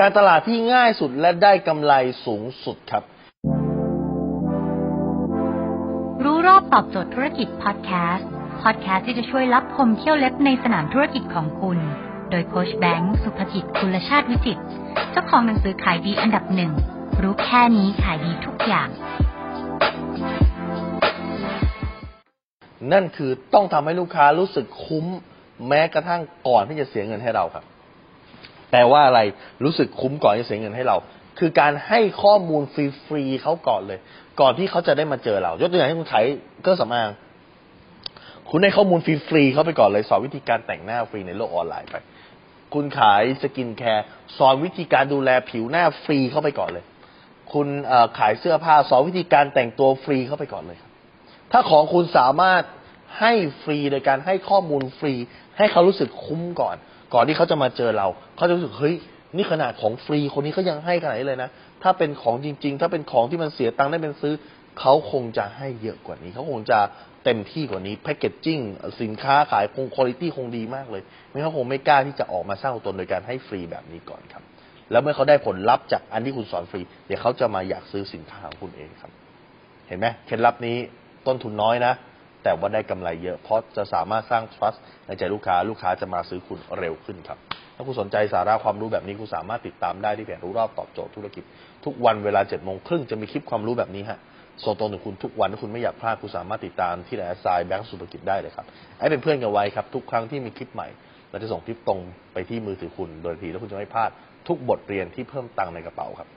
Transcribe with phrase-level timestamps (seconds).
[0.00, 1.92] การตลาดที่ง่ายสุดและได้กำไร
[2.26, 3.02] สูงสุดครับ
[6.24, 8.28] รู้รอบตอบโจทย์ธุรกิจพอดแคสต์
[8.62, 11.78] พอดแคสต์ที่จะช่วยรับพมเที่ยวเล็บในสนามธุรกิจของคุณ
[12.30, 14.62] โดยโคชแบงค์สุภกิจคุณชาติวิจิตร
[15.10, 16.72] เจ้าของหนังสือขายดีอันดับหนึ่ง
[17.22, 18.88] รู้แค่นี้ขายดีทุกอย่าง
[22.92, 25.06] นั่นคือต้องทำให้ลูกค้ารู้สึกคุ้ม
[25.68, 27.75] แม้กระทั่งก่อนที่จะเสียเงินให้เราครับแป
[28.76, 29.20] ลว่าอะไร
[29.64, 30.96] รู้สึกคุ้มก่อนจะเสียเงินให้เรา
[31.38, 32.62] คือการให้ข้อมูล
[33.06, 33.98] ฟรีๆเขาก่อนเลย
[34.40, 36.24] ก่อนที่เขาจะได้มาเจอเรา ยกตัวอย่างให้คุณขาย
[36.62, 37.10] เครื่องสำอาง
[38.50, 41.96] คุณให้ข้อมูลฟรีๆเขาไปก่อนเลย สอนวิธีการแต่งหน้าฟรีในโลกออนไลน์ไป
[42.74, 44.04] คุณขาย skincare
[44.38, 46.84] สอนวิธีการดูแลผิวหน้าฟรีเข้าไปก่อนเลย
[47.52, 47.68] คุณ
[48.18, 50.78] ขายเสื้อผ้าสอนวิธีการแต่งตัวฟรีเข้าไปก่อนเลย
[51.52, 52.62] ถ้าของคุณสามารถ
[53.18, 55.14] ให้ฟรีโดยการให้ข้อมูลฟรี
[55.56, 56.76] ให้เขารู้สึกคุ้มก่อน
[57.14, 58.06] ก่อนที่เขาจะมาเจอเรา
[58.36, 58.94] เขาจะรู้สึกเฮ้ย
[59.36, 61.50] นี่ขนาดของฟรีคนนี้เขายังให้ขนาดนี้เลยนะ
[61.82, 64.34] ถ้าเป็นของจริง ๆ ถ้าเป็นของที่มันเสียตังค์ได้เป็นซื้อ
[64.80, 66.78] เขาคงจะให้เยอะกว่านี้ เขาคงจะ
[67.24, 68.58] เต็มที่กว่านี้แพคเกจจิ้ง
[69.02, 74.42] สินค้าขายคงคุณภาพคงดีมากเลยไม่เขาคงไม่กล้าที่จะออกมาสร้างตัวตนโดยการให้ฟรีแบบนี้ก่อนครับ
[74.90, 79.10] แล้วเมื่อเขาได้ผลลัพธ์จากอันที่คุณสอนฟรี เดี๋ยวเขาจะมาอยากซื้อสินค้าของคุณเองครับ
[79.88, 80.76] เห็นไหมเคล็ดลับนี้
[81.26, 81.92] ต้นทุนน้อยนะ
[82.46, 87.38] แต่ว่าได้กำไรเยอะเพราะจะสามารถสร้าง trust ในใจลูกค้าลูกค้าจะมาซื้อคุณเร็วขึ้นครับ
[87.76, 91.44] ถ้าคุณสนใจสาระความรู้แบบนี้คุณสามารถติดตามได้ที่เพจรู้รอบตอบโจทย์ธุรกิจ
[91.84, 94.18] ทุกวันเวลา7จ็ดโมงครึ่งจะมีคลิปความรู้แบบนี้ฮะ
[94.64, 98.66] ส่งตรงถึงคุณทุกวันถ้าคุณไม่อยากพลาดคุณสามารถติดตามที่ไลน์ไซแบงก์สุภกิจได้เลยครับ
[99.00, 100.88] ให้เป็นเพื่อนกันไว้ครับทุกครั้งที่มีคลิปใหม่
[101.30, 102.00] เราจะส่งคลิปตรง
[102.32, 104.10] ไปที่มือถือคุณโดยทีแล้วคุณจะไม่พลาด
[104.48, 106.28] ทุกบทเรียนที่เพิ่มตังค์ในกระเป๋าครับ